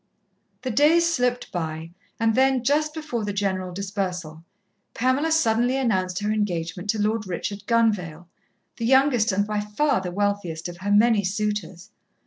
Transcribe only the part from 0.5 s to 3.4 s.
The days slipped by, and then, just before the